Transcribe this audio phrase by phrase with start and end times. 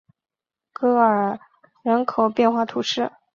[0.73, 1.39] 戈阿
[1.83, 3.11] 人口变化图示